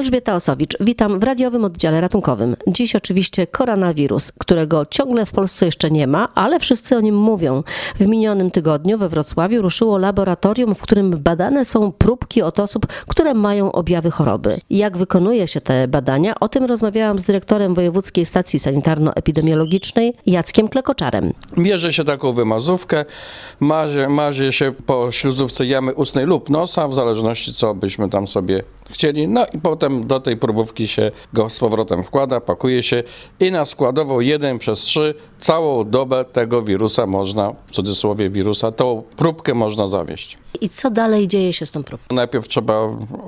Elżbieta 0.00 0.34
Osowicz, 0.34 0.76
witam 0.80 1.20
w 1.20 1.22
radiowym 1.22 1.64
oddziale 1.64 2.00
ratunkowym. 2.00 2.56
Dziś 2.66 2.96
oczywiście 2.96 3.46
koronawirus, 3.46 4.32
którego 4.32 4.86
ciągle 4.86 5.26
w 5.26 5.32
Polsce 5.32 5.66
jeszcze 5.66 5.90
nie 5.90 6.06
ma, 6.06 6.28
ale 6.34 6.60
wszyscy 6.60 6.96
o 6.96 7.00
nim 7.00 7.16
mówią. 7.16 7.62
W 8.00 8.06
minionym 8.06 8.50
tygodniu 8.50 8.98
we 8.98 9.08
Wrocławiu 9.08 9.62
ruszyło 9.62 9.98
laboratorium, 9.98 10.74
w 10.74 10.82
którym 10.82 11.10
badane 11.10 11.64
są 11.64 11.92
próbki 11.92 12.42
od 12.42 12.60
osób, 12.60 12.86
które 12.86 13.34
mają 13.34 13.72
objawy 13.72 14.10
choroby. 14.10 14.60
Jak 14.70 14.96
wykonuje 14.96 15.48
się 15.48 15.60
te 15.60 15.88
badania? 15.88 16.34
O 16.40 16.48
tym 16.48 16.64
rozmawiałam 16.64 17.18
z 17.18 17.24
dyrektorem 17.24 17.74
Wojewódzkiej 17.74 18.26
Stacji 18.26 18.58
Sanitarno-Epidemiologicznej 18.58 20.12
Jackiem 20.26 20.68
Klekoczarem. 20.68 21.32
Bierze 21.62 21.92
się 21.92 22.04
taką 22.04 22.32
wymazówkę, 22.32 23.04
mazie, 23.60 24.08
mazie 24.08 24.52
się 24.52 24.72
po 24.86 25.12
śluzówce 25.12 25.66
jamy 25.66 25.94
ustnej 25.94 26.26
lub 26.26 26.50
nosa, 26.50 26.88
w 26.88 26.94
zależności 26.94 27.54
co 27.54 27.74
byśmy 27.74 28.10
tam 28.10 28.26
sobie 28.26 28.62
chcieli. 28.90 29.28
No 29.28 29.46
i 29.46 29.58
potem 29.58 30.06
do 30.06 30.20
tej 30.20 30.36
próbówki 30.36 30.88
się 30.88 31.10
go 31.32 31.50
z 31.50 31.58
powrotem 31.58 32.02
wkłada, 32.02 32.40
pakuje 32.40 32.82
się 32.82 33.02
i 33.40 33.52
na 33.52 33.64
składową 33.64 34.20
1 34.20 34.58
przez 34.58 34.80
3 34.80 35.14
całą 35.38 35.90
dobę 35.90 36.24
tego 36.24 36.62
wirusa 36.62 37.06
można, 37.06 37.52
w 37.66 37.70
cudzysłowie 37.70 38.30
wirusa, 38.30 38.72
tą 38.72 39.02
próbkę 39.16 39.54
można 39.54 39.86
zawieść. 39.86 40.39
I 40.60 40.68
co 40.68 40.90
dalej 40.90 41.28
dzieje 41.28 41.52
się 41.52 41.66
z 41.66 41.70
tą 41.70 41.84
próbką? 41.84 42.14
Najpierw 42.14 42.48
trzeba 42.48 42.74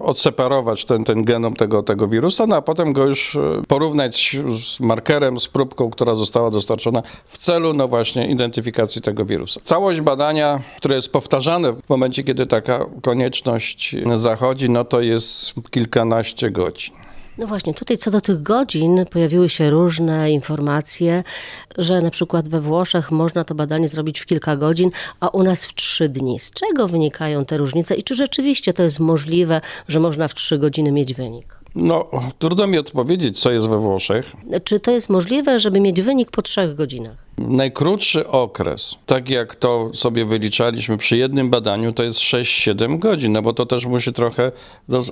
odseparować 0.03 0.85
ten, 0.85 1.05
ten 1.05 1.25
genom 1.25 1.57
tego, 1.57 1.83
tego 1.83 2.09
wirusa, 2.09 2.47
no 2.47 2.57
a 2.57 2.63
potem 2.63 2.93
go 2.93 3.07
już 3.07 3.37
e, 3.37 3.63
porównać 3.69 4.37
z 4.65 4.81
markerem, 4.81 5.41
z 5.41 5.49
próbką, 5.49 5.91
która 5.91 6.15
została 6.15 6.51
dostarczona 6.51 7.03
w 7.27 7.39
celu, 7.39 7.73
no 7.73 7.89
właśnie, 7.89 8.27
identyfikacji 8.27 9.03
tego 9.03 9.25
wirusa. 9.25 9.61
Całość 9.65 10.01
badania, 10.01 10.63
które 10.77 10.95
jest 10.95 11.13
powtarzane 11.13 11.73
w 11.73 11.89
momencie, 11.89 12.25
kiedy 12.25 12.47
taka 12.47 12.87
konieczność 13.03 13.97
zachodzi, 14.15 14.71
no 14.71 14.85
to 14.85 15.01
jest 15.01 15.55
kilkanaście 15.71 16.51
godzin. 16.51 17.02
No 17.39 17.47
właśnie, 17.47 17.75
tutaj 17.75 17.99
co 17.99 18.11
do 18.11 18.21
tych 18.21 18.43
godzin 18.43 19.05
pojawiły 19.11 19.49
się 19.49 19.71
różne 19.71 20.31
informacje, 20.31 21.25
że 21.79 22.01
na 22.01 22.11
przykład 22.11 22.49
we 22.49 22.61
Włoszech 22.61 23.11
można 23.11 23.45
to 23.45 23.55
badanie 23.55 23.89
zrobić 23.89 24.21
w 24.21 24.27
kilka 24.27 24.57
godzin, 24.57 24.91
a 25.21 25.29
u 25.29 25.43
nas 25.43 25.67
w 25.67 25.75
trzy 25.75 26.09
dni. 26.09 26.39
Z 26.39 26.51
czego 26.51 26.89
wynikają 26.89 27.45
te 27.45 27.57
różnice 27.57 27.95
i 27.95 28.03
czy 28.03 28.15
rzeczywiście 28.15 28.73
to 28.73 28.83
jest 28.83 29.01
możliwe, 29.01 29.61
że 29.89 30.01
można 30.01 30.29
w 30.29 30.35
trzy 30.35 30.59
godziny 30.59 30.93
mieć 30.93 31.15
wynik? 31.15 31.57
No, 31.75 32.11
trudno 32.39 32.67
mi 32.67 32.79
odpowiedzieć, 32.79 33.41
co 33.41 33.51
jest 33.51 33.69
we 33.69 33.79
Włoszech. 33.79 34.33
Czy 34.65 34.81
to 34.81 34.91
jest 34.91 35.09
możliwe, 35.09 35.61
żeby 35.61 35.81
mieć 35.81 36.03
wynik 36.03 36.31
po 36.31 36.43
trzech 36.43 36.75
godzinach? 36.75 37.17
Najkrótszy 37.39 38.29
okres, 38.29 38.99
tak 39.07 39.29
jak 39.29 39.57
to 39.57 39.91
sobie 39.95 40.25
wyliczaliśmy 40.25 40.97
przy 40.97 41.17
jednym 41.17 41.51
badaniu, 41.51 41.93
to 41.93 42.03
jest 42.03 42.21
6-7 42.21 42.99
godzin, 42.99 43.33
no 43.33 43.43
bo 43.43 43.53
to 43.53 43.67
też 43.67 43.87
musi 43.87 44.13
trochę, 44.13 44.53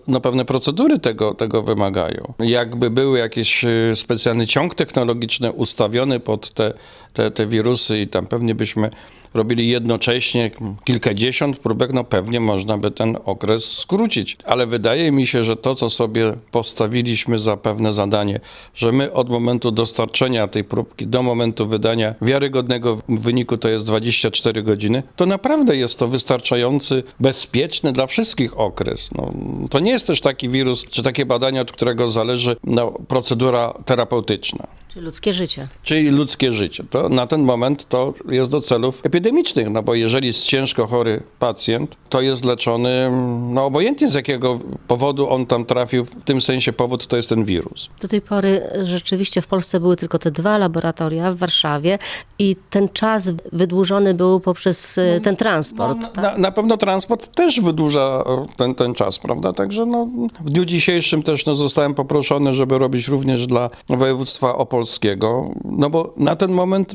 no 0.08 0.20
pewne 0.20 0.44
procedury 0.44 0.98
tego, 0.98 1.34
tego 1.34 1.62
wymagają. 1.62 2.32
Jakby 2.38 2.90
były 2.90 3.18
jakiś 3.18 3.64
e, 3.64 3.68
specjalny 3.94 4.46
ciąg 4.46 4.74
technologiczny 4.74 5.52
ustawiony 5.52 6.20
pod 6.20 6.50
te, 6.50 6.72
te, 7.12 7.30
te 7.30 7.46
wirusy 7.46 7.98
i 7.98 8.08
tam 8.08 8.26
pewnie 8.26 8.54
byśmy 8.54 8.90
robili 9.34 9.68
jednocześnie 9.68 10.50
kilkadziesiąt 10.84 11.58
próbek, 11.58 11.92
no 11.92 12.04
pewnie 12.04 12.40
można 12.40 12.78
by 12.78 12.90
ten 12.90 13.16
okres 13.24 13.78
skrócić. 13.78 14.36
Ale 14.44 14.66
wydaje 14.66 15.12
mi 15.12 15.26
się, 15.26 15.44
że 15.44 15.56
to, 15.56 15.74
co 15.74 15.90
sobie 15.90 16.32
postawiliśmy 16.50 17.38
za 17.38 17.56
pewne 17.56 17.92
zadanie, 17.92 18.40
że 18.74 18.92
my 18.92 19.12
od 19.12 19.30
momentu 19.30 19.70
dostarczenia 19.70 20.48
tej 20.48 20.64
próbki 20.64 21.06
do 21.06 21.22
momentu 21.22 21.66
wydania 21.66 22.09
wiarygodnego 22.22 22.98
wyniku 23.08 23.56
to 23.56 23.68
jest 23.68 23.86
24 23.86 24.62
godziny, 24.62 25.02
to 25.16 25.26
naprawdę 25.26 25.76
jest 25.76 25.98
to 25.98 26.08
wystarczający, 26.08 27.02
bezpieczny 27.20 27.92
dla 27.92 28.06
wszystkich 28.06 28.58
okres. 28.58 29.10
No, 29.14 29.30
to 29.70 29.78
nie 29.78 29.90
jest 29.90 30.06
też 30.06 30.20
taki 30.20 30.48
wirus, 30.48 30.84
czy 30.84 31.02
takie 31.02 31.26
badanie, 31.26 31.60
od 31.60 31.72
którego 31.72 32.06
zależy 32.06 32.56
no, 32.64 32.92
procedura 33.08 33.74
terapeutyczna. 33.84 34.66
Czy 34.92 35.00
ludzkie 35.00 35.32
życie. 35.32 35.68
Czyli 35.82 36.10
ludzkie 36.10 36.52
życie. 36.52 36.84
To 36.90 37.08
na 37.08 37.26
ten 37.26 37.42
moment 37.42 37.88
to 37.88 38.14
jest 38.28 38.50
do 38.50 38.60
celów 38.60 39.00
epidemicznych, 39.06 39.70
no 39.70 39.82
bo 39.82 39.94
jeżeli 39.94 40.26
jest 40.26 40.44
ciężko 40.44 40.86
chory 40.86 41.22
pacjent, 41.38 41.96
to 42.08 42.20
jest 42.20 42.44
leczony, 42.44 43.10
no 43.50 43.64
obojętnie 43.64 44.08
z 44.08 44.14
jakiego 44.14 44.60
powodu 44.88 45.30
on 45.30 45.46
tam 45.46 45.64
trafił, 45.64 46.04
w 46.04 46.24
tym 46.24 46.40
sensie 46.40 46.72
powód 46.72 47.06
to 47.06 47.16
jest 47.16 47.28
ten 47.28 47.44
wirus. 47.44 47.90
Do 48.00 48.08
tej 48.08 48.20
pory 48.20 48.62
rzeczywiście 48.84 49.42
w 49.42 49.46
Polsce 49.46 49.80
były 49.80 49.96
tylko 49.96 50.18
te 50.18 50.30
dwa 50.30 50.58
laboratoria 50.58 51.32
w 51.32 51.36
Warszawie 51.36 51.98
i 52.38 52.56
ten 52.70 52.88
czas 52.88 53.30
wydłużony 53.52 54.14
był 54.14 54.40
poprzez 54.40 54.98
e, 54.98 55.20
ten 55.20 55.36
transport. 55.36 55.98
No, 56.00 56.08
tak? 56.08 56.24
na, 56.24 56.38
na, 56.38 56.52
pewno 56.52 56.76
transport 56.76 57.34
też 57.34 57.60
wydłuża 57.60 58.24
ten, 58.56 58.74
ten 58.74 58.94
czas, 58.94 59.18
prawda? 59.18 59.52
Także 59.52 59.86
no, 59.86 60.08
w 60.40 60.50
dniu 60.50 60.64
dzisiejszym 60.64 61.22
też 61.22 61.46
no, 61.46 61.54
zostałem 61.54 61.94
poproszony, 61.94 62.54
żeby 62.54 62.78
robić 62.78 63.08
również 63.08 63.46
dla 63.46 63.70
województwa 63.88 64.54
opolskiego 64.56 64.79
polskiego, 64.80 65.50
no 65.64 65.90
bo 65.90 66.14
na 66.16 66.36
ten 66.36 66.52
moment 66.52 66.94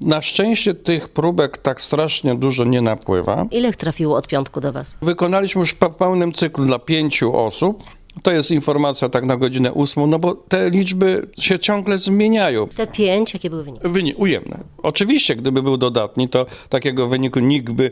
na 0.00 0.22
szczęście 0.22 0.74
tych 0.74 1.08
próbek 1.08 1.58
tak 1.58 1.80
strasznie 1.80 2.34
dużo 2.34 2.64
nie 2.64 2.80
napływa. 2.82 3.46
Ile 3.50 3.72
trafiło 3.72 4.16
od 4.16 4.26
piątku 4.28 4.60
do 4.60 4.72
Was? 4.72 4.98
Wykonaliśmy 5.02 5.60
już 5.60 5.70
w 5.70 5.96
pełnym 5.98 6.32
cyklu 6.32 6.64
dla 6.64 6.78
pięciu 6.78 7.36
osób. 7.36 7.82
To 8.22 8.32
jest 8.32 8.50
informacja 8.50 9.08
tak 9.08 9.24
na 9.24 9.36
godzinę 9.36 9.72
ósmą, 9.72 10.06
no 10.06 10.18
bo 10.18 10.34
te 10.34 10.70
liczby 10.70 11.28
się 11.38 11.58
ciągle 11.58 11.98
zmieniają. 11.98 12.68
Te 12.68 12.86
pięć, 12.86 13.34
jakie 13.34 13.50
były 13.50 13.64
wyniki? 13.64 13.88
Wynik 13.88 14.18
ujemne. 14.18 14.58
Oczywiście, 14.82 15.36
gdyby 15.36 15.62
był 15.62 15.76
dodatni, 15.76 16.28
to 16.28 16.46
takiego 16.68 17.08
wyniku 17.08 17.40
nikt 17.40 17.72
by 17.72 17.90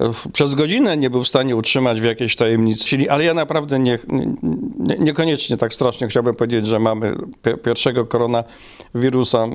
e, 0.00 0.10
przez 0.32 0.54
godzinę 0.54 0.96
nie 0.96 1.10
był 1.10 1.24
w 1.24 1.28
stanie 1.28 1.56
utrzymać 1.56 2.00
w 2.00 2.04
jakiejś 2.04 2.36
tajemnicy, 2.36 3.10
ale 3.10 3.24
ja 3.24 3.34
naprawdę 3.34 3.78
nie, 3.78 3.98
nie, 4.78 4.96
niekoniecznie 4.98 5.56
tak 5.56 5.74
strasznie 5.74 6.08
chciałbym 6.08 6.34
powiedzieć, 6.34 6.66
że 6.66 6.78
mamy 6.78 7.14
pierwszego 7.64 8.06
koronawirusa 8.06 9.46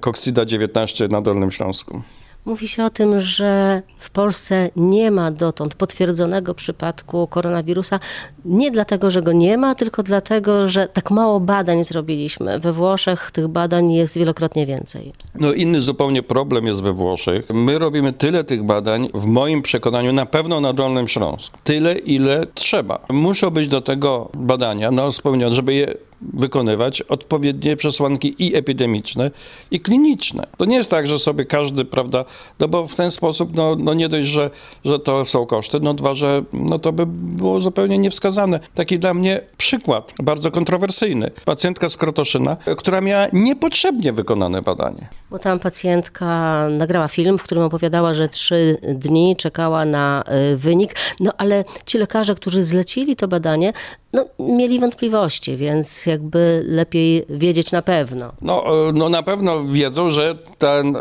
Coxida 0.00 0.44
19 0.44 1.08
na 1.08 1.22
Dolnym 1.22 1.50
Śląsku. 1.50 2.02
Mówi 2.44 2.68
się 2.68 2.84
o 2.84 2.90
tym, 2.90 3.20
że 3.20 3.82
w 3.98 4.10
Polsce 4.10 4.70
nie 4.76 5.10
ma 5.10 5.30
dotąd 5.30 5.74
potwierdzonego 5.74 6.54
przypadku 6.54 7.26
koronawirusa. 7.26 8.00
Nie 8.44 8.70
dlatego, 8.70 9.10
że 9.10 9.22
go 9.22 9.32
nie 9.32 9.58
ma, 9.58 9.74
tylko 9.74 10.02
dlatego, 10.02 10.68
że 10.68 10.88
tak 10.88 11.10
mało 11.10 11.40
badań 11.40 11.84
zrobiliśmy. 11.84 12.58
We 12.58 12.72
Włoszech 12.72 13.30
tych 13.30 13.48
badań 13.48 13.92
jest 13.92 14.18
wielokrotnie 14.18 14.66
więcej. 14.66 15.12
No 15.34 15.52
inny 15.52 15.80
zupełnie 15.80 16.22
problem 16.22 16.66
jest 16.66 16.82
we 16.82 16.92
Włoszech. 16.92 17.50
My 17.50 17.78
robimy 17.78 18.12
tyle 18.12 18.44
tych 18.44 18.62
badań, 18.62 19.08
w 19.14 19.26
moim 19.26 19.62
przekonaniu, 19.62 20.12
na 20.12 20.26
pewno 20.26 20.60
na 20.60 20.72
Dolnym 20.72 21.08
Śląsku. 21.08 21.58
Tyle, 21.64 21.98
ile 21.98 22.46
trzeba. 22.54 22.98
Muszą 23.10 23.50
być 23.50 23.68
do 23.68 23.80
tego 23.80 24.30
badania, 24.34 24.90
no 24.90 25.12
spełnione, 25.12 25.54
żeby 25.54 25.74
je 25.74 25.94
wykonywać 26.32 27.02
odpowiednie 27.02 27.76
przesłanki 27.76 28.34
i 28.38 28.56
epidemiczne, 28.56 29.30
i 29.70 29.80
kliniczne. 29.80 30.46
To 30.56 30.64
nie 30.64 30.76
jest 30.76 30.90
tak, 30.90 31.06
że 31.06 31.18
sobie 31.18 31.44
każdy, 31.44 31.84
prawda, 31.84 32.24
no 32.60 32.68
bo 32.68 32.86
w 32.86 32.94
ten 32.94 33.10
sposób, 33.10 33.54
no, 33.54 33.76
no 33.78 33.94
nie 33.94 34.08
dość, 34.08 34.26
że, 34.26 34.50
że 34.84 34.98
to 34.98 35.24
są 35.24 35.46
koszty, 35.46 35.80
no 35.80 35.94
dwa, 35.94 36.14
że 36.14 36.44
no 36.52 36.78
to 36.78 36.92
by 36.92 37.06
było 37.06 37.60
zupełnie 37.60 37.98
niewskazane. 37.98 38.60
Taki 38.74 38.98
dla 38.98 39.14
mnie 39.14 39.40
przykład, 39.56 40.14
bardzo 40.22 40.50
kontrowersyjny. 40.50 41.30
Pacjentka 41.44 41.88
z 41.88 41.96
Krotoszyna, 41.96 42.56
która 42.78 43.00
miała 43.00 43.26
niepotrzebnie 43.32 44.12
wykonane 44.12 44.62
badanie. 44.62 45.21
Bo 45.32 45.38
tam 45.38 45.58
pacjentka 45.58 46.66
nagrała 46.70 47.08
film, 47.08 47.38
w 47.38 47.42
którym 47.42 47.64
opowiadała, 47.64 48.14
że 48.14 48.28
trzy 48.28 48.78
dni 48.94 49.36
czekała 49.36 49.84
na 49.84 50.24
y, 50.52 50.56
wynik, 50.56 50.94
no 51.20 51.32
ale 51.38 51.64
ci 51.86 51.98
lekarze, 51.98 52.34
którzy 52.34 52.62
zlecili 52.62 53.16
to 53.16 53.28
badanie, 53.28 53.72
no, 54.12 54.24
mieli 54.38 54.80
wątpliwości, 54.80 55.56
więc 55.56 56.06
jakby 56.06 56.62
lepiej 56.66 57.24
wiedzieć 57.28 57.72
na 57.72 57.82
pewno. 57.82 58.32
No, 58.42 58.88
e, 58.88 58.92
no 58.92 59.08
na 59.08 59.22
pewno 59.22 59.64
wiedzą, 59.64 60.10
że 60.10 60.38
ten, 60.58 60.96
e, 60.96 61.00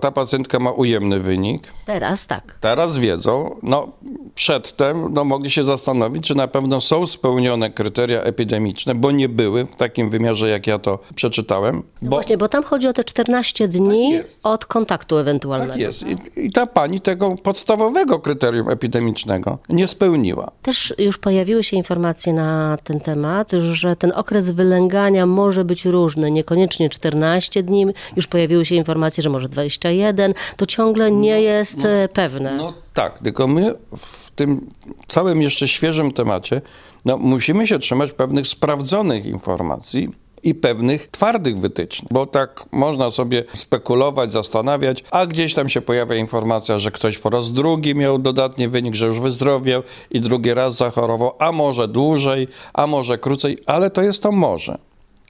ta 0.00 0.12
pacjentka 0.12 0.58
ma 0.58 0.72
ujemny 0.72 1.18
wynik. 1.18 1.72
Teraz 1.86 2.26
tak. 2.26 2.58
Teraz 2.60 2.98
wiedzą. 2.98 3.56
No, 3.62 3.92
przedtem 4.40 5.14
no, 5.14 5.24
mogli 5.24 5.50
się 5.50 5.64
zastanowić, 5.64 6.26
czy 6.26 6.34
na 6.34 6.48
pewno 6.48 6.80
są 6.80 7.06
spełnione 7.06 7.70
kryteria 7.70 8.22
epidemiczne, 8.22 8.94
bo 8.94 9.10
nie 9.10 9.28
były 9.28 9.64
w 9.64 9.76
takim 9.76 10.10
wymiarze, 10.10 10.48
jak 10.48 10.66
ja 10.66 10.78
to 10.78 10.98
przeczytałem. 11.14 11.76
No 11.76 11.82
bo... 12.10 12.16
właśnie, 12.16 12.38
bo 12.38 12.48
tam 12.48 12.62
chodzi 12.62 12.88
o 12.88 12.92
te 12.92 13.04
14 13.04 13.68
dni 13.68 14.18
tak 14.18 14.26
od 14.42 14.66
kontaktu 14.66 15.18
ewentualnego. 15.18 15.72
Tak 15.72 15.80
jest. 15.80 16.04
I, 16.06 16.16
I 16.36 16.50
ta 16.50 16.66
pani 16.66 17.00
tego 17.00 17.36
podstawowego 17.42 18.18
kryterium 18.18 18.68
epidemicznego 18.68 19.58
nie 19.68 19.86
spełniła. 19.86 20.50
Też 20.62 20.94
już 20.98 21.18
pojawiły 21.18 21.64
się 21.64 21.76
informacje 21.76 22.32
na 22.32 22.78
ten 22.84 23.00
temat, 23.00 23.52
że 23.52 23.96
ten 23.96 24.12
okres 24.14 24.50
wylęgania 24.50 25.26
może 25.26 25.64
być 25.64 25.84
różny, 25.84 26.30
niekoniecznie 26.30 26.90
14 26.90 27.62
dni, 27.62 27.86
już 28.16 28.26
pojawiły 28.26 28.64
się 28.64 28.74
informacje, 28.74 29.22
że 29.22 29.30
może 29.30 29.48
21, 29.48 30.34
to 30.56 30.66
ciągle 30.66 31.10
nie 31.10 31.34
no, 31.34 31.38
jest 31.38 31.78
no, 31.78 31.90
e, 31.90 32.08
pewne. 32.08 32.56
No 32.56 32.74
tak, 32.94 33.18
tylko 33.18 33.46
my 33.46 33.74
w 33.96 34.30
tym 34.30 34.68
całym 35.06 35.42
jeszcze 35.42 35.68
świeżym 35.68 36.12
temacie 36.12 36.62
no, 37.04 37.18
musimy 37.18 37.66
się 37.66 37.78
trzymać 37.78 38.12
pewnych 38.12 38.46
sprawdzonych 38.46 39.26
informacji, 39.26 40.08
i 40.42 40.54
pewnych 40.54 41.08
twardych 41.08 41.58
wytycznych, 41.58 42.12
bo 42.12 42.26
tak 42.26 42.64
można 42.72 43.10
sobie 43.10 43.44
spekulować, 43.54 44.32
zastanawiać, 44.32 45.04
a 45.10 45.26
gdzieś 45.26 45.54
tam 45.54 45.68
się 45.68 45.80
pojawia 45.80 46.16
informacja, 46.16 46.78
że 46.78 46.90
ktoś 46.90 47.18
po 47.18 47.30
raz 47.30 47.52
drugi 47.52 47.94
miał 47.94 48.18
dodatni 48.18 48.68
wynik, 48.68 48.94
że 48.94 49.06
już 49.06 49.20
wyzdrowiał 49.20 49.82
i 50.10 50.20
drugi 50.20 50.54
raz 50.54 50.76
zachorował, 50.76 51.32
a 51.38 51.52
może 51.52 51.88
dłużej, 51.88 52.48
a 52.74 52.86
może 52.86 53.18
krócej, 53.18 53.58
ale 53.66 53.90
to 53.90 54.02
jest 54.02 54.22
to 54.22 54.32
może. 54.32 54.78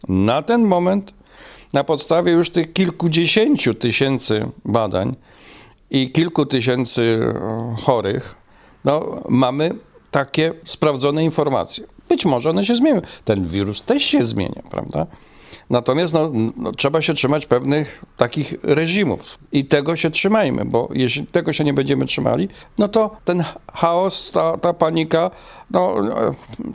Na 0.08 0.42
ten 0.42 0.64
moment, 0.64 1.14
na 1.72 1.84
podstawie 1.84 2.32
już 2.32 2.50
tych 2.50 2.72
kilkudziesięciu 2.72 3.74
tysięcy 3.74 4.46
badań 4.64 5.16
i 5.90 6.10
kilku 6.10 6.46
tysięcy 6.46 7.02
e, 7.02 7.76
chorych, 7.82 8.36
no, 8.84 9.22
mamy 9.28 9.74
takie 10.10 10.52
sprawdzone 10.64 11.24
informacje. 11.24 11.84
Być 12.08 12.24
może 12.24 12.50
one 12.50 12.64
się 12.64 12.74
zmienią. 12.74 13.00
Ten 13.24 13.46
wirus 13.46 13.82
też 13.82 14.02
się 14.02 14.22
zmienia, 14.22 14.62
prawda? 14.70 15.06
Natomiast 15.70 16.14
no, 16.14 16.30
no, 16.56 16.72
trzeba 16.72 17.02
się 17.02 17.14
trzymać 17.14 17.46
pewnych 17.46 18.04
takich 18.16 18.54
reżimów 18.62 19.38
i 19.52 19.64
tego 19.64 19.96
się 19.96 20.10
trzymajmy, 20.10 20.64
bo 20.64 20.88
jeśli 20.94 21.26
tego 21.26 21.52
się 21.52 21.64
nie 21.64 21.74
będziemy 21.74 22.06
trzymali, 22.06 22.48
no 22.78 22.88
to 22.88 23.10
ten 23.24 23.44
chaos, 23.72 24.30
ta, 24.30 24.58
ta 24.58 24.72
panika, 24.72 25.30
no, 25.70 25.94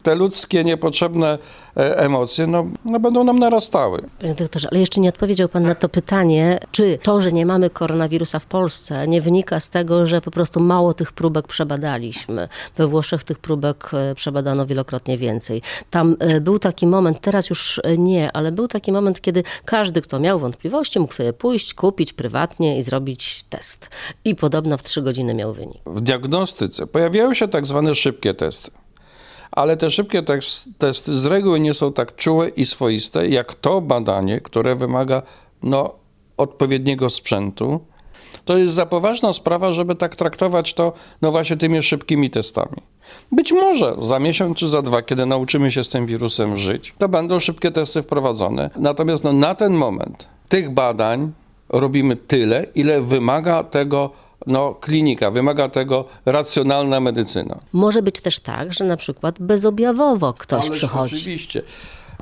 te 0.04 0.16
ludzkie 0.16 0.64
niepotrzebne 0.64 1.38
e, 1.78 1.98
emocje 1.98 2.48
no, 2.48 2.66
no 2.86 3.00
będą 3.00 3.24
nam 3.24 3.40
narastały. 3.40 4.02
Panie 4.22 4.36
doktorze, 4.36 4.68
ale 4.72 4.80
jeszcze 4.80 5.02
nie 5.02 5.10
odpowiedział 5.10 5.50
pan 5.50 5.64
na 5.64 5.76
to 5.76 5.90
pytanie, 5.90 6.60
czy 6.72 7.00
to, 7.04 7.22
że 7.22 7.32
nie 7.32 7.46
mamy 7.46 7.70
koronawirusa 7.70 8.40
w 8.40 8.46
Polsce, 8.46 9.08
nie 9.08 9.22
wynika 9.22 9.60
z 9.60 9.70
tego, 9.70 10.08
że 10.08 10.22
po 10.22 10.32
prostu 10.32 10.60
mało 10.60 10.94
tych 10.94 11.14
próbek 11.14 11.48
przebadaliśmy. 11.48 12.48
We 12.78 12.88
Włoszech 12.88 13.24
tych 13.24 13.40
próbek 13.40 13.92
e, 13.94 14.16
przebadano 14.16 14.66
wielokrotnie 14.66 15.18
więcej. 15.18 15.62
Tam 15.90 16.16
e, 16.20 16.42
był 16.42 16.60
taki 16.60 16.88
moment, 16.88 17.22
teraz 17.22 17.50
już 17.50 17.82
nie, 17.98 18.32
ale 18.32 18.52
był 18.52 18.68
taki 18.68 18.85
moment, 18.92 19.22
kiedy 19.22 19.44
każdy, 19.66 20.02
kto 20.02 20.20
miał 20.20 20.40
wątpliwości, 20.40 21.00
mógł 21.00 21.14
sobie 21.14 21.34
pójść, 21.34 21.74
kupić 21.74 22.14
prywatnie 22.14 22.78
i 22.78 22.82
zrobić 22.82 23.44
test. 23.44 23.90
I 24.26 24.36
podobno 24.36 24.78
w 24.78 24.84
trzy 24.84 25.02
godziny 25.02 25.34
miał 25.34 25.54
wynik. 25.54 25.82
W 25.86 26.02
diagnostyce 26.02 26.88
pojawiają 26.88 27.34
się 27.34 27.48
tak 27.48 27.66
zwane 27.66 27.96
szybkie 27.96 28.34
testy 28.34 28.72
ale 29.56 29.78
te 29.78 29.90
szybkie 29.90 30.24
testy 30.78 31.18
z 31.18 31.26
reguły 31.26 31.60
nie 31.60 31.74
są 31.74 31.94
tak 31.94 32.16
czułe 32.16 32.50
i 32.50 32.66
swoiste, 32.66 33.28
jak 33.28 33.56
to 33.56 33.82
badanie, 33.82 34.42
które 34.42 34.76
wymaga 34.76 35.22
no, 35.64 35.96
odpowiedniego 36.38 37.10
sprzętu. 37.10 37.80
To 38.46 38.58
jest 38.58 38.74
za 38.74 38.86
poważna 38.86 39.34
sprawa, 39.34 39.72
żeby 39.72 39.96
tak 39.96 40.16
traktować 40.16 40.74
to 40.74 40.94
no 41.22 41.32
właśnie 41.32 41.58
tymi 41.58 41.84
szybkimi 41.84 42.30
testami. 42.30 42.82
Być 43.32 43.52
może 43.52 43.96
za 44.02 44.20
miesiąc 44.20 44.58
czy 44.58 44.68
za 44.68 44.82
dwa, 44.82 45.02
kiedy 45.02 45.26
nauczymy 45.26 45.72
się 45.72 45.84
z 45.84 45.90
tym 45.90 46.06
wirusem 46.06 46.56
żyć, 46.56 46.94
to 46.98 47.10
będą 47.10 47.40
szybkie 47.40 47.72
testy 47.72 48.02
wprowadzone. 48.02 48.70
Natomiast 48.76 49.24
no, 49.24 49.34
na 49.34 49.56
ten 49.56 49.74
moment 49.74 50.30
tych 50.50 50.70
badań 50.70 51.32
robimy 51.70 52.16
tyle, 52.16 52.66
ile 52.76 53.02
wymaga 53.02 53.64
tego 53.64 54.12
no, 54.48 54.74
klinika, 54.74 55.32
wymaga 55.32 55.70
tego 55.70 56.06
racjonalna 56.26 57.00
medycyna. 57.00 57.60
Może 57.74 58.02
być 58.02 58.22
też 58.22 58.40
tak, 58.40 58.74
że 58.74 58.84
na 58.84 58.98
przykład 58.98 59.40
bezobjawowo 59.40 60.34
ktoś 60.34 60.66
Ależ 60.66 60.78
przychodzi. 60.78 61.16
Oczywiście. 61.16 61.62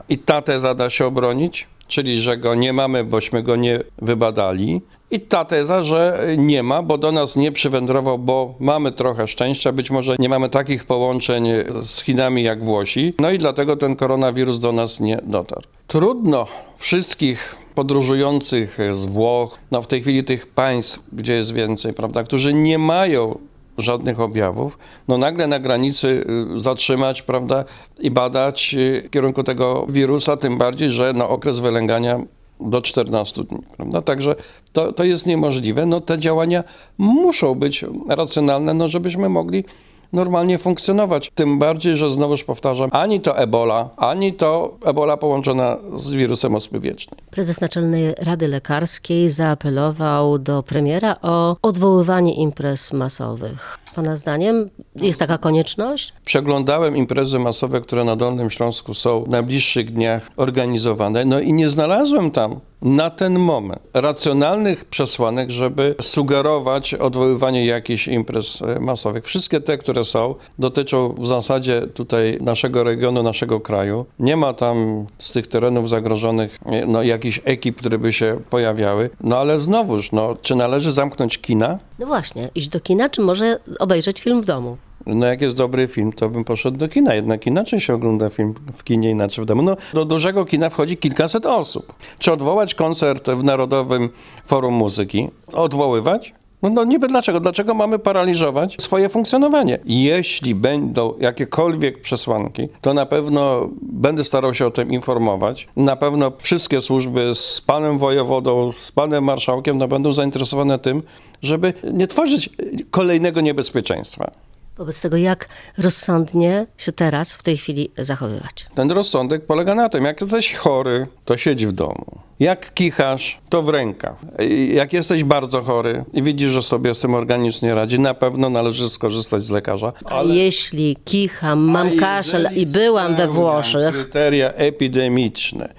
I 0.10 0.18
ta 0.18 0.42
teza 0.42 0.75
da 0.75 0.89
się 0.89 1.06
obronić, 1.06 1.68
czyli 1.94 2.22
że 2.22 2.38
go 2.38 2.56
nie 2.56 2.74
mamy, 2.74 3.04
bośmy 3.04 3.44
go 3.44 3.56
nie 3.56 3.80
wybadali. 4.01 4.81
I 5.12 5.19
ta 5.19 5.45
teza, 5.45 5.84
że 5.84 6.28
nie 6.38 6.63
ma, 6.63 6.81
bo 6.81 6.98
do 6.98 7.12
nas 7.12 7.36
nie 7.36 7.51
przywędrował, 7.51 8.19
bo 8.19 8.56
mamy 8.60 8.92
trochę 8.92 9.28
szczęścia, 9.28 9.72
być 9.72 9.92
może 9.92 10.16
nie 10.19 10.30
mamy 10.30 10.50
takich 10.50 10.86
połączeń 10.86 11.48
z 11.81 12.01
Chinami 12.01 12.44
jak 12.44 12.63
Włosi, 12.63 13.13
no 13.19 13.31
i 13.31 13.38
dlatego 13.38 13.78
ten 13.78 13.95
koronawirus 13.95 14.60
do 14.60 14.72
nas 14.72 15.00
nie 15.00 15.19
dotarł. 15.24 15.62
Trudno 15.88 16.48
wszystkich 16.78 17.56
podróżujących 17.75 18.78
z 18.92 19.06
Włoch, 19.06 19.60
no 19.72 19.81
w 19.81 19.88
tej 19.88 20.01
chwili 20.01 20.24
tych 20.24 20.48
państw, 20.48 21.04
gdzie 21.13 21.34
jest 21.34 21.54
więcej, 21.54 21.94
prawda, 21.94 22.24
którzy 22.24 22.54
nie 22.54 22.78
mają 22.80 23.39
żadnych 23.78 24.20
objawów, 24.20 24.78
no 25.08 25.18
nagle 25.18 25.48
na 25.48 25.60
granicy 25.60 26.25
y, 26.56 26.60
zatrzymać, 26.60 27.22
prawda, 27.22 27.66
i 28.00 28.12
badać 28.12 28.75
y, 28.78 29.04
w 29.08 29.10
kierunku 29.10 29.44
tego 29.44 29.86
wirusa, 29.90 30.38
tym 30.38 30.58
bardziej, 30.58 30.90
że 30.90 31.14
na 31.14 31.28
okres 31.28 31.60
wylęgania 31.60 32.20
do 32.60 32.81
14 32.81 33.44
dni, 33.44 33.60
prawda? 33.78 34.02
Także 34.02 34.36
to, 34.72 34.94
to 34.94 35.04
jest 35.04 35.28
niemożliwe. 35.28 35.86
No 35.86 36.00
te 36.00 36.20
działania 36.20 36.64
muszą 36.98 37.56
być 37.56 37.86
racjonalne, 38.10 38.74
no 38.74 38.88
żebyśmy 38.88 39.30
mogli 39.30 39.64
normalnie 40.13 40.57
funkcjonować. 40.57 41.31
Tym 41.36 41.60
bardziej, 41.60 41.95
że 41.95 42.10
znowuż 42.10 42.44
powtarzam, 42.44 42.89
ani 42.94 43.21
to 43.21 43.38
ebola, 43.38 43.89
ani 43.98 44.33
to 44.33 44.77
ebola 44.86 45.18
połączona 45.18 45.77
z 45.95 46.12
wirusem 46.12 46.56
ospy 46.56 46.80
wiecznej. 46.80 47.19
Prezes 47.31 47.62
Naczelnej 47.62 48.13
Rady 48.19 48.48
Lekarskiej 48.48 49.30
zaapelował 49.30 50.39
do 50.39 50.63
premiera 50.63 51.15
o 51.21 51.56
odwoływanie 51.62 52.33
imprez 52.33 52.94
masowych. 52.94 53.83
Pana 53.95 54.18
zdaniem 54.18 54.69
jest 54.95 55.19
taka 55.19 55.38
konieczność? 55.38 56.13
Przeglądałem 56.25 56.98
imprezy 56.98 57.40
masowe, 57.40 57.81
które 57.81 58.04
na 58.04 58.16
Dolnym 58.16 58.50
Śląsku 58.50 58.94
są 58.94 59.24
w 59.24 59.30
najbliższych 59.30 59.94
dniach 59.94 60.30
organizowane, 60.38 61.25
no 61.25 61.40
i 61.40 61.54
nie 61.54 61.69
znalazłem 61.69 62.31
tam 62.31 62.60
na 62.84 63.10
ten 63.10 63.40
moment 63.40 63.81
racjonalnych 63.94 64.86
przesłanek, 64.86 65.50
żeby 65.50 65.95
sugerować 66.01 66.94
odwoływanie 66.94 67.66
jakichś 67.66 68.07
imprez 68.07 68.62
e, 68.62 68.80
masowych. 68.80 69.25
Wszystkie 69.25 69.62
te, 69.62 69.78
które 69.78 70.04
są, 70.04 70.36
dotyczą 70.60 71.16
w 71.18 71.28
zasadzie 71.28 71.88
tutaj 71.94 72.38
naszego 72.42 72.84
regionu, 72.84 73.24
naszego 73.24 73.60
kraju. 73.60 74.06
Nie 74.19 74.38
ma 74.38 74.54
tam 74.54 75.06
z 75.18 75.31
tych 75.31 75.48
terenów 75.48 75.89
zagrożonych 75.89 76.60
e, 76.66 76.86
no, 76.86 77.04
jakichś 77.04 77.42
ekip, 77.44 77.78
które 77.78 77.98
by 77.98 78.13
się 78.13 78.39
pojawiały. 78.50 79.10
No 79.22 79.38
ale 79.38 79.60
znowuż, 79.60 80.12
no, 80.12 80.36
czy 80.42 80.56
należy 80.56 80.92
zamknąć 80.92 81.38
kina? 81.38 81.78
No 82.00 82.06
właśnie, 82.06 82.50
iść 82.56 82.69
do 82.69 82.80
kina, 82.80 83.10
czy 83.10 83.22
może 83.22 83.60
obejrzeć 83.84 84.22
film 84.22 84.42
w 84.42 84.46
domu? 84.46 84.78
No 85.06 85.26
jak 85.26 85.42
jest 85.42 85.56
dobry 85.56 85.88
film, 85.88 86.14
to 86.14 86.30
bym 86.30 86.44
poszedł 86.44 86.78
do 86.78 86.88
kina. 86.88 87.16
Jednak 87.16 87.48
inaczej 87.48 87.80
się 87.80 87.94
ogląda 87.94 88.30
film 88.30 88.54
w 88.74 88.84
kinie, 88.84 89.12
inaczej 89.12 89.44
w 89.44 89.48
domu. 89.48 89.62
No, 89.62 89.78
do 89.94 90.06
dużego 90.06 90.46
kina 90.46 90.70
wchodzi 90.70 90.98
kilkaset 90.98 91.46
osób. 91.46 91.94
Czy 92.20 92.32
odwołać 92.32 92.76
koncert 92.76 93.30
w 93.30 93.44
Narodowym 93.44 94.10
Forum 94.46 94.74
Muzyki? 94.74 95.30
Odwoływać? 95.54 96.34
No, 96.63 96.69
no 96.69 96.83
niby 96.83 97.07
dlaczego? 97.07 97.39
Dlaczego 97.39 97.74
mamy 97.74 98.00
paraliżować 98.00 98.75
swoje 98.80 99.10
funkcjonowanie? 99.10 99.80
Jeśli 99.86 100.56
będą 100.56 101.13
jakiekolwiek 101.19 102.01
przesłanki, 102.01 102.68
to 102.81 102.94
na 102.94 103.06
pewno 103.06 103.69
będę 103.81 104.24
starał 104.24 104.54
się 104.54 104.65
o 104.65 104.71
tym 104.71 104.92
informować. 104.92 105.68
Na 105.75 105.95
pewno 105.95 106.31
wszystkie 106.39 106.81
służby 106.81 107.36
z 107.36 107.62
panem 107.62 107.98
wojewodą, 107.98 108.71
z 108.71 108.92
panem 108.92 109.24
marszałkiem 109.24 109.77
no, 109.77 109.88
będą 109.88 110.12
zainteresowane 110.12 110.80
tym, 110.80 111.04
żeby 111.42 111.74
nie 111.94 112.07
tworzyć 112.07 112.50
kolejnego 112.92 113.42
niebezpieczeństwa. 113.42 114.31
Wobec 114.78 115.02
tego, 115.02 115.18
jak 115.18 115.50
rozsądnie 115.78 116.66
się 116.78 116.92
teraz, 116.92 117.34
w 117.34 117.44
tej 117.44 117.58
chwili 117.58 117.92
zachowywać? 117.98 118.66
Ten 118.75 118.92
rozsądek 118.92 119.46
polega 119.46 119.75
na 119.75 119.90
tym, 119.90 120.04
jak 120.04 120.22
jesteś 120.22 120.54
chory, 120.54 121.08
to 121.25 121.38
siedź 121.38 121.66
w 121.66 121.72
domu. 121.72 122.06
Jak 122.39 122.74
kichasz, 122.74 123.39
to 123.50 123.62
w 123.62 123.70
rękaw. 123.70 124.25
Jak 124.74 124.94
jesteś 124.94 125.24
bardzo 125.24 125.62
chory 125.62 126.06
i 126.13 126.24
widzisz, 126.24 126.51
że 126.51 126.62
sobie 126.62 126.96
z 126.96 127.00
tym 127.00 127.15
organicznie 127.15 127.75
radzi, 127.75 128.00
na 128.00 128.13
pewno 128.13 128.50
należy 128.50 128.89
skorzystać 128.89 129.44
z 129.44 129.50
lekarza. 129.50 129.94
Ale... 130.06 130.32
A 130.32 130.36
jeśli 130.36 130.98
kicham, 131.06 131.60
mam 131.60 131.98
kaszel 131.98 132.50
i 132.56 132.65
byłam 132.65 133.15
we 133.15 133.27
Włoszech. 133.27 133.96
Kryteria 133.96 134.51
epidemiczne, 134.53 135.74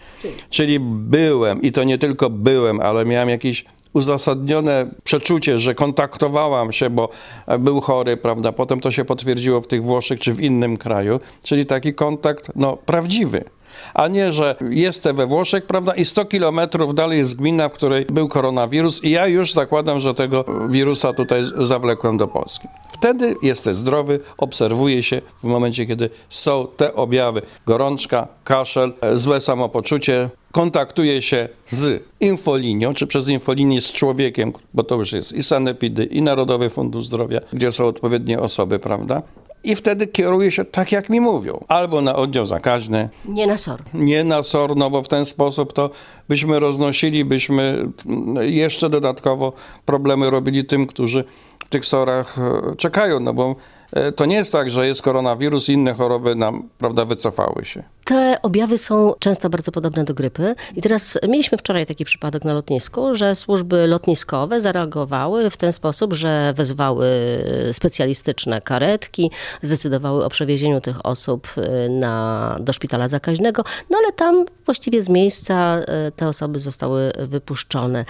czyli 0.51 0.81
byłem 0.81 1.63
i 1.63 1.73
to 1.73 1.85
nie 1.85 1.99
tylko 1.99 2.31
byłem, 2.31 2.81
ale 2.81 3.05
miałem 3.05 3.29
jakiś 3.29 3.65
uzasadnione 3.95 4.87
przeczucie, 5.05 5.59
że 5.59 5.75
kontaktowałam 5.75 6.73
się, 6.73 6.91
bo 6.91 7.09
był 7.59 7.81
chory, 7.81 8.17
prawda? 8.17 8.53
Potem 8.53 8.81
to 8.81 8.91
się 8.91 9.05
potwierdziło 9.05 9.61
w 9.61 9.67
tych 9.67 9.83
Włoszech 9.83 10.21
czy 10.21 10.35
w 10.35 10.41
innym 10.41 10.77
kraju, 10.77 11.21
czyli 11.43 11.67
taki 11.67 11.95
kontakt 11.95 12.51
no, 12.57 12.77
prawdziwy 12.77 13.45
a 13.95 14.09
nie, 14.09 14.33
że 14.33 14.57
jestem 14.71 15.17
we 15.17 15.27
Włoszech, 15.27 15.67
prawda, 15.67 15.95
i 15.95 16.05
100 16.05 16.25
kilometrów 16.25 16.95
dalej 16.95 17.19
jest 17.19 17.37
gmina, 17.37 17.69
w 17.69 17.73
której 17.73 18.05
był 18.07 18.29
koronawirus 18.29 19.05
i 19.05 19.11
ja 19.11 19.27
już 19.27 19.53
zakładam, 19.53 20.01
że 20.01 20.15
tego 20.15 20.45
wirusa 20.69 21.13
tutaj 21.13 21.43
zawlekłem 21.61 22.17
do 22.17 22.29
Polski. 22.29 22.69
Wtedy 22.93 23.37
jesteś 23.43 23.77
zdrowy, 23.77 24.21
obserwuje 24.39 25.03
się 25.03 25.23
w 25.43 25.45
momencie, 25.45 25.87
kiedy 25.87 26.11
są 26.29 26.67
te 26.77 26.95
objawy, 26.95 27.43
gorączka, 27.67 28.29
kaszel, 28.45 28.93
złe 29.15 29.41
samopoczucie, 29.41 30.31
kontaktuje 30.53 31.23
się 31.23 31.49
z 31.67 32.03
infolinią, 32.21 32.95
czy 32.95 33.07
przez 33.07 33.29
infolinię 33.29 33.81
z 33.81 33.93
człowiekiem, 33.93 34.53
bo 34.75 34.83
to 34.83 34.95
już 34.95 35.13
jest 35.13 35.33
i 35.33 35.43
sanepidy, 35.43 36.05
i 36.05 36.23
Narodowy 36.23 36.71
Fundusz 36.71 37.05
Zdrowia, 37.05 37.41
gdzie 37.53 37.73
są 37.73 37.87
odpowiednie 37.87 38.41
osoby, 38.41 38.79
prawda? 38.79 39.23
I 39.65 39.75
wtedy 39.75 40.07
kieruje 40.07 40.51
się 40.51 40.65
tak, 40.65 40.93
jak 40.93 41.11
mi 41.11 41.21
mówią. 41.21 41.65
Albo 41.69 42.01
na 42.01 42.17
oddział 42.17 42.47
zakaźny. 42.47 43.09
Nie 43.25 43.47
na 43.47 43.57
SOR. 43.57 43.83
Nie 43.95 44.25
na 44.25 44.43
SOR, 44.43 44.77
no 44.77 44.91
bo 44.91 45.03
w 45.03 45.09
ten 45.09 45.25
sposób 45.25 45.73
to 45.73 45.91
byśmy 46.29 46.59
roznosili, 46.59 47.25
byśmy 47.25 47.89
jeszcze 48.41 48.91
dodatkowo 48.91 49.53
problemy 49.85 50.31
robili 50.31 50.65
tym, 50.65 50.87
którzy 50.87 51.25
tych 51.75 51.87
SORach 51.87 52.39
e, 52.39 52.77
czekają, 52.77 53.21
no 53.21 53.33
bo 53.33 53.57
e, 53.93 54.13
to 54.13 54.27
nie 54.27 54.37
jest 54.37 54.53
tak, 54.53 54.71
że 54.71 54.87
jest 54.87 55.03
koronawirus 55.03 55.69
i 55.69 55.73
inne 55.73 55.95
choroby 55.95 56.35
nam, 56.35 56.69
prawda, 56.79 57.05
wycofały 57.05 57.65
się. 57.65 57.83
Te 58.05 58.37
objawy 58.43 58.79
są 58.79 59.13
często 59.19 59.51
bardzo 59.51 59.73
podobne 59.73 60.05
do 60.05 60.15
grypy. 60.15 60.55
I 60.77 60.83
teraz 60.83 61.19
mieliśmy 61.29 61.59
wczoraj 61.59 61.87
taki 61.87 62.05
przypadek 62.05 62.45
na 62.45 62.55
lotnisku, 62.55 63.15
że 63.15 63.35
służby 63.35 63.87
lotniskowe 63.87 64.61
zareagowały 64.61 65.51
w 65.51 65.57
ten 65.57 65.73
sposób, 65.73 66.13
że 66.13 66.55
wezwały 66.57 67.09
specjalistyczne 67.73 68.61
karetki, 68.61 69.31
zdecydowały 69.63 70.25
o 70.25 70.29
przewiezieniu 70.29 70.81
tych 70.81 71.07
osób 71.07 71.49
y, 71.59 71.89
na, 71.89 72.57
do 72.61 72.73
szpitala 72.73 73.09
zakaźnego, 73.09 73.63
no 73.91 73.99
ale 73.99 74.13
tam 74.13 74.45
właściwie 74.65 75.03
z 75.03 75.09
miejsca 75.09 75.79
te 76.17 76.29
osoby 76.29 76.59
zostały 76.59 77.13
wypuszczone. 77.19 78.05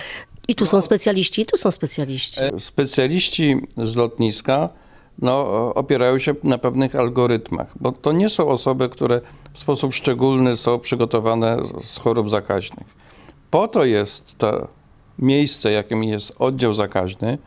I 0.48 0.54
tu 0.54 0.66
są 0.66 0.80
specjaliści, 0.80 1.42
i 1.42 1.46
tu 1.46 1.56
są 1.56 1.70
specjaliści. 1.70 2.40
E, 2.42 2.60
Specjaliści 2.60 3.56
z 3.76 3.96
lotniska 3.96 4.68
no, 5.18 5.46
opierają 5.74 6.18
się 6.18 6.34
na 6.44 6.58
pewnych 6.58 6.96
algorytmach, 6.96 7.72
bo 7.80 7.92
to 7.92 8.12
nie 8.12 8.28
są 8.30 8.48
osoby, 8.48 8.88
które 8.88 9.20
w 9.52 9.58
sposób 9.58 9.94
szczególny 9.94 10.56
są 10.56 10.78
przygotowane 10.78 11.56
z- 11.80 11.98
chorób 11.98 12.30
zakaźnych. 12.30 12.86
Po 13.50 13.68
to 13.68 13.84
jest 13.84 14.38
to 14.38 14.68
miejsce, 15.18 15.70
jakim 15.72 16.04
jest 16.04 16.34
oddział 16.38 16.72
zakaźny, 16.72 17.38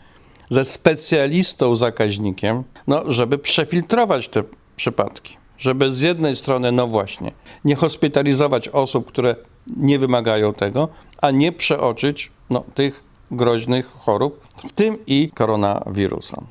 ze 0.50 0.66
specjalistą 0.66 1.76
zakaźnikiem, 1.76 2.64
no, 2.88 3.04
żeby 3.12 3.38
przefiltrować 3.38 4.30
te 4.30 4.44
przypadki. 4.76 5.38
Żeby 5.58 5.92
z 5.92 6.02
jednej 6.02 6.36
strony, 6.36 6.72
no 6.72 6.88
właśnie, 6.88 7.32
nie 7.66 7.76
hospitalizować 7.76 8.70
osób, 8.70 9.08
które 9.08 9.36
nie 9.78 10.00
wymagają 10.00 10.54
tego, 10.54 10.88
a 11.22 11.32
nie 11.32 11.52
przeoczyć 11.52 12.32
no, 12.50 12.64
tych 12.76 13.04
groźnych 13.32 13.92
chorób, 14.00 14.48
w 14.68 14.72
tym 14.72 14.98
i 15.08 15.32
koronawirusa. 15.36 16.42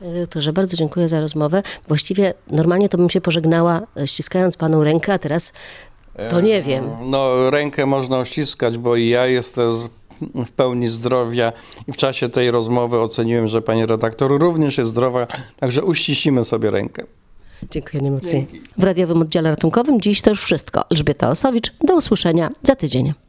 Panie 0.00 0.20
doktorze, 0.20 0.52
bardzo 0.52 0.76
dziękuję 0.76 1.08
za 1.08 1.20
rozmowę. 1.20 1.62
Właściwie 1.88 2.34
normalnie 2.50 2.88
to 2.88 2.98
bym 2.98 3.10
się 3.10 3.20
pożegnała 3.20 3.82
e, 3.96 4.06
ściskając 4.06 4.56
panu 4.56 4.84
rękę, 4.84 5.12
a 5.12 5.18
teraz 5.18 5.52
to 6.30 6.40
nie 6.40 6.62
wiem. 6.62 6.84
No, 7.04 7.50
rękę 7.50 7.86
można 7.86 8.24
ściskać, 8.24 8.78
bo 8.78 8.96
i 8.96 9.08
ja 9.08 9.26
jestem 9.26 9.70
w 10.46 10.52
pełni 10.52 10.88
zdrowia 10.88 11.52
i 11.88 11.92
w 11.92 11.96
czasie 11.96 12.28
tej 12.28 12.50
rozmowy 12.50 13.00
oceniłem, 13.00 13.48
że 13.48 13.62
pani 13.62 13.86
redaktor 13.86 14.40
również 14.40 14.78
jest 14.78 14.90
zdrowa, 14.90 15.26
także 15.60 15.84
uściśimy 15.84 16.44
sobie 16.44 16.70
rękę. 16.70 17.04
Dziękuję 17.70 18.02
najmocniej. 18.02 18.46
W 18.78 18.84
radiowym 18.84 19.20
oddziale 19.22 19.50
ratunkowym 19.50 20.00
dziś 20.00 20.22
to 20.22 20.30
już 20.30 20.42
wszystko. 20.42 20.84
Elżbieta 20.90 21.30
Osowicz, 21.30 21.72
do 21.84 21.96
usłyszenia 21.96 22.50
za 22.62 22.76
tydzień. 22.76 23.12